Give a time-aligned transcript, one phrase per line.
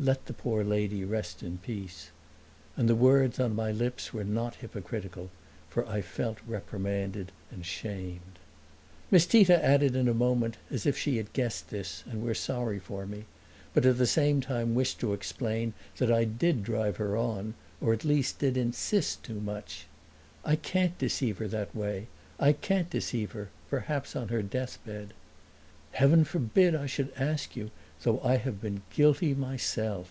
[0.00, 2.10] "Let the poor lady rest in peace."
[2.76, 5.30] And the words, on my lips, were not hypocritical,
[5.68, 8.40] for I felt reprimanded and shamed.
[9.12, 12.80] Miss Tita added in a moment, as if she had guessed this and were sorry
[12.80, 13.26] for me,
[13.72, 17.92] but at the same time wished to explain that I did drive her on or
[17.92, 19.86] at least did insist too much:
[20.44, 22.08] "I can't deceive her that way.
[22.40, 25.14] I can't deceive her perhaps on her deathbed."
[25.92, 27.70] "Heaven forbid I should ask you,
[28.02, 30.10] though I have been guilty myself!"